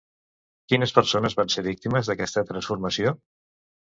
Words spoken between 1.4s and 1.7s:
ser